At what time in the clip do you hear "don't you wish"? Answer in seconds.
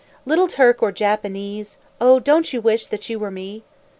2.19-2.87